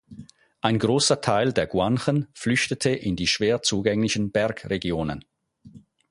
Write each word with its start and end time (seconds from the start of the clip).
Ein 0.61 0.79
großer 0.79 1.21
Teil 1.21 1.53
der 1.53 1.67
Guanchen 1.67 2.27
flüchtete 2.33 2.89
in 2.89 3.15
die 3.15 3.27
schwer 3.27 3.61
zugänglichen 3.61 4.31
Bergregionen. 4.31 5.25